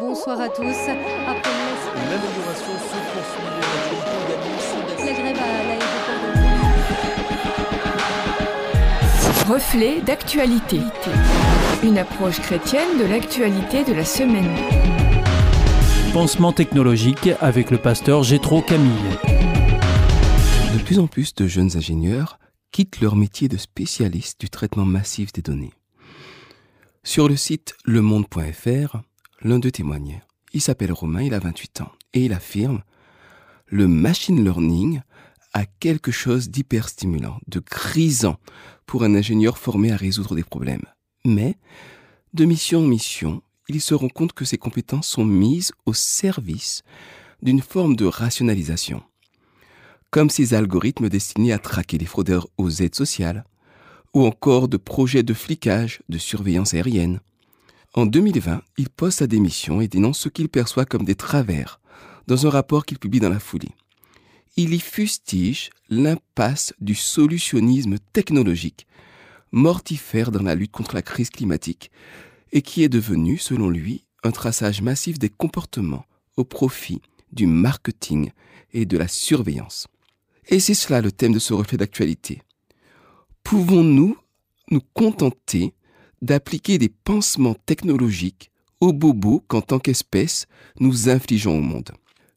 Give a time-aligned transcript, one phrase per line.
[0.00, 0.62] Bonsoir à tous.
[0.62, 1.50] Après
[1.96, 3.44] L'amélioration se poursuit.
[5.04, 6.22] la grève à l'aéroport
[9.46, 10.80] de Reflet d'actualité.
[11.82, 14.54] Une approche chrétienne de l'actualité de la semaine.
[16.12, 19.18] Pansement technologique avec le pasteur Gétro Camille.
[20.74, 22.38] De plus en plus de jeunes ingénieurs
[22.70, 25.72] quittent leur métier de spécialiste du traitement massif des données.
[27.02, 28.98] Sur le site lemonde.fr,
[29.42, 30.22] l'un d'eux témoignait.
[30.52, 32.82] Il s'appelle Romain, il a 28 ans, et il affirme
[33.66, 35.00] Le machine learning
[35.52, 38.38] a quelque chose d'hyper stimulant, de grisant
[38.86, 40.84] pour un ingénieur formé à résoudre des problèmes.
[41.24, 41.56] Mais,
[42.32, 46.82] de mission en mission, il se rend compte que ses compétences sont mises au service
[47.42, 49.02] d'une forme de rationalisation
[50.10, 53.44] comme ces algorithmes destinés à traquer les fraudeurs aux aides sociales,
[54.14, 57.20] ou encore de projets de flicage, de surveillance aérienne.
[57.94, 61.80] En 2020, il pose sa démission et dénonce ce qu'il perçoit comme des travers
[62.26, 63.70] dans un rapport qu'il publie dans la foulée.
[64.56, 68.86] Il y fustige l'impasse du solutionnisme technologique,
[69.52, 71.90] mortifère dans la lutte contre la crise climatique,
[72.52, 76.04] et qui est devenu, selon lui, un traçage massif des comportements
[76.36, 77.00] au profit
[77.32, 78.30] du marketing
[78.72, 79.86] et de la surveillance.
[80.48, 82.42] Et c'est cela le thème de ce reflet d'actualité.
[83.44, 84.16] Pouvons-nous
[84.70, 85.72] nous contenter
[86.22, 90.46] d'appliquer des pansements technologiques aux bobos qu'en tant qu'espèce
[90.80, 91.90] nous infligeons au monde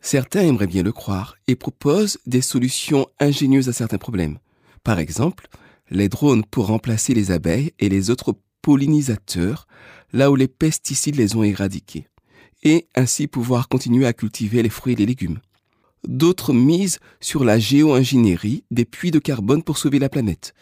[0.00, 4.38] Certains aimeraient bien le croire et proposent des solutions ingénieuses à certains problèmes.
[4.84, 5.48] Par exemple,
[5.90, 9.66] les drones pour remplacer les abeilles et les autres pollinisateurs
[10.12, 12.06] là où les pesticides les ont éradiqués,
[12.62, 15.40] et ainsi pouvoir continuer à cultiver les fruits et les légumes
[16.06, 20.54] d'autres misent sur la géo-ingénierie des puits de carbone pour sauver la planète.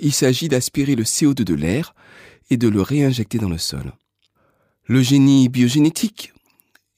[0.00, 1.94] Il s'agit d'aspirer le CO2 de l'air
[2.50, 3.92] et de le réinjecter dans le sol.
[4.86, 6.32] Le génie biogénétique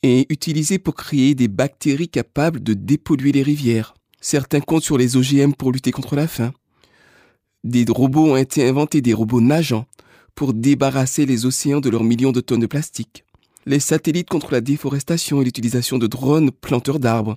[0.03, 3.95] est utilisé pour créer des bactéries capables de dépolluer les rivières.
[4.21, 6.53] Certains comptent sur les OGM pour lutter contre la faim.
[7.65, 9.87] Des robots ont été inventés, des robots nageants,
[10.35, 13.25] pour débarrasser les océans de leurs millions de tonnes de plastique.
[13.67, 17.37] Les satellites contre la déforestation et l'utilisation de drones planteurs d'arbres.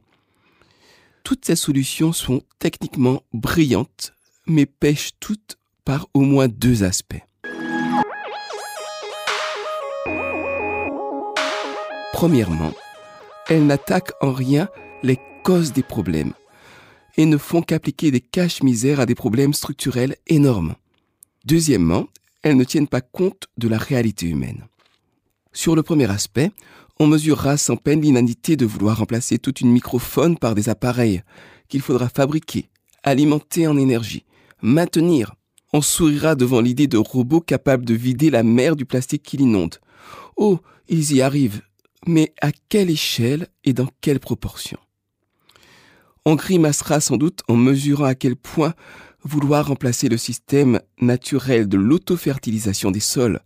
[1.24, 4.14] Toutes ces solutions sont techniquement brillantes,
[4.48, 7.22] mais pêchent toutes par au moins deux aspects.
[12.24, 12.72] Premièrement,
[13.50, 14.70] elles n'attaquent en rien
[15.04, 16.32] les causes des problèmes
[17.18, 20.76] et ne font qu'appliquer des caches-misères à des problèmes structurels énormes.
[21.44, 22.08] Deuxièmement,
[22.42, 24.64] elles ne tiennent pas compte de la réalité humaine.
[25.52, 26.54] Sur le premier aspect,
[26.98, 31.24] on mesurera sans peine l'inanité de vouloir remplacer toute une microphone par des appareils
[31.68, 32.70] qu'il faudra fabriquer,
[33.04, 34.24] alimenter en énergie,
[34.62, 35.36] maintenir.
[35.74, 39.82] On sourira devant l'idée de robots capables de vider la mer du plastique qui l'inonde.
[40.38, 41.62] Oh, ils y arrivent,
[42.08, 44.78] mais à quelle échelle et dans quelle proportion?
[46.26, 48.74] On grimacera sans doute en mesurant à quel point
[49.24, 53.40] vouloir remplacer le système naturel de l'autofertilisation des sols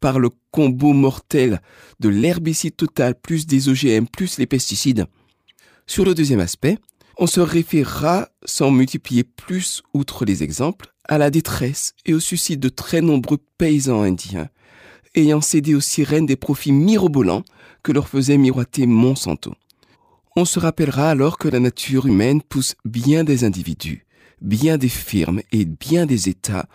[0.00, 1.60] par le combo mortel
[2.00, 5.06] de l'herbicide total plus des OGM plus les pesticides.
[5.86, 6.78] Sur le deuxième aspect,
[7.18, 12.60] on se référera, sans multiplier plus outre les exemples, à la détresse et au suicide
[12.60, 14.48] de très nombreux paysans indiens,
[15.14, 17.44] ayant cédé aux sirènes des profits mirobolants
[17.82, 19.54] que leur faisait miroiter Monsanto.
[20.36, 24.06] On se rappellera alors que la nature humaine pousse bien des individus,
[24.40, 26.66] bien des firmes et bien des États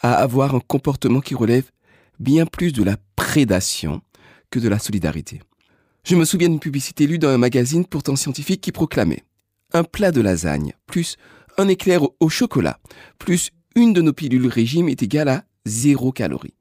[0.00, 1.70] à avoir un comportement qui relève
[2.18, 4.00] bien plus de la prédation
[4.50, 5.40] que de la solidarité.
[6.04, 9.24] Je me souviens d'une publicité lue dans un magazine pourtant scientifique qui proclamait
[9.72, 11.16] un plat de lasagne plus
[11.58, 12.78] un éclair au chocolat
[13.18, 16.54] plus une de nos pilules régime est égale à zéro calorie.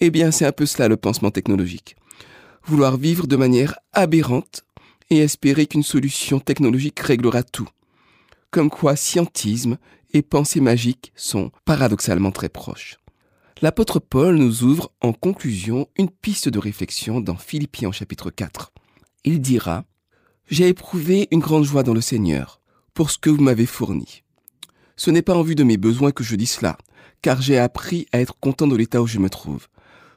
[0.00, 1.96] Eh bien, c'est un peu cela le pansement technologique.
[2.68, 4.64] Vouloir vivre de manière aberrante
[5.08, 7.68] et espérer qu'une solution technologique réglera tout.
[8.50, 9.78] Comme quoi scientisme
[10.12, 12.98] et pensée magique sont paradoxalement très proches.
[13.62, 18.72] L'apôtre Paul nous ouvre en conclusion une piste de réflexion dans Philippiens chapitre 4.
[19.22, 19.84] Il dira
[20.48, 22.60] J'ai éprouvé une grande joie dans le Seigneur
[22.94, 24.24] pour ce que vous m'avez fourni.
[24.96, 26.78] Ce n'est pas en vue de mes besoins que je dis cela,
[27.22, 29.68] car j'ai appris à être content de l'état où je me trouve.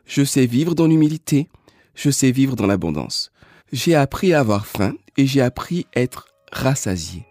[0.06, 1.50] Je sais vivre dans l'humilité,
[2.00, 3.32] je sais vivre dans l'abondance.
[3.72, 7.26] J'ai appris à avoir faim et j'ai appris à être rassasié.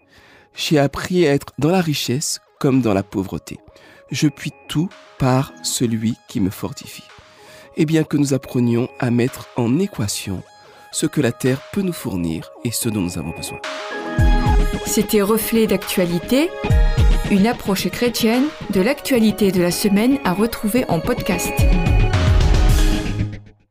[0.55, 3.57] J'ai appris à être dans la richesse comme dans la pauvreté
[4.11, 7.03] je puis tout par celui qui me fortifie.
[7.77, 10.41] Et bien que nous apprenions à mettre en équation
[10.91, 13.59] ce que la Terre peut nous fournir et ce dont nous avons besoin.
[14.85, 16.49] C'était Reflet d'actualité,
[17.29, 21.53] une approche chrétienne de l'actualité de la semaine à retrouver en podcast.